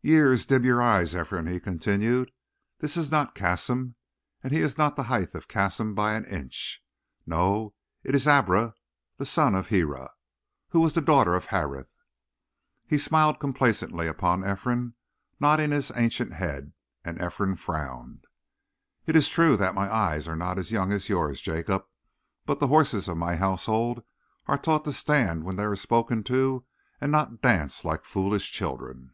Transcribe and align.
"Years 0.00 0.46
dim 0.46 0.64
your 0.64 0.80
eyes, 0.80 1.14
Ephraim," 1.14 1.46
he 1.46 1.60
continued. 1.60 2.30
"This 2.78 2.96
is 2.96 3.10
not 3.10 3.34
Cassim 3.34 3.94
and 4.42 4.50
he 4.50 4.60
is 4.60 4.78
not 4.78 4.96
the 4.96 5.02
height 5.02 5.34
of 5.34 5.48
Cassim 5.48 5.94
by 5.94 6.14
an 6.14 6.24
inch. 6.24 6.82
No, 7.26 7.74
it 8.02 8.14
is 8.14 8.26
Abra, 8.26 8.72
the 9.18 9.26
son 9.26 9.54
of 9.54 9.68
Hira, 9.68 10.12
who 10.70 10.80
was 10.80 10.94
the 10.94 11.02
daughter 11.02 11.34
of 11.34 11.44
Harith." 11.52 11.90
He 12.86 12.96
smiled 12.96 13.38
complacently 13.38 14.06
upon 14.06 14.50
Ephraim, 14.50 14.94
nodding 15.40 15.72
his 15.72 15.92
ancient 15.94 16.32
head, 16.32 16.72
and 17.04 17.20
Ephraim 17.20 17.54
frowned. 17.54 18.24
"It 19.06 19.14
is 19.14 19.28
true 19.28 19.58
that 19.58 19.74
my 19.74 19.92
eyes 19.94 20.26
are 20.26 20.36
not 20.36 20.56
as 20.58 20.70
young 20.72 20.90
as 20.90 21.10
yours, 21.10 21.38
Jacob; 21.42 21.84
but 22.46 22.60
the 22.60 22.68
horses 22.68 23.08
of 23.08 23.18
my 23.18 23.36
household 23.36 24.02
are 24.46 24.56
taught 24.56 24.86
to 24.86 24.92
stand 24.94 25.44
when 25.44 25.56
they 25.56 25.64
are 25.64 25.76
spoken 25.76 26.24
to 26.24 26.64
and 26.98 27.12
not 27.12 27.42
dance 27.42 27.84
like 27.84 28.06
foolish 28.06 28.50
children." 28.50 29.10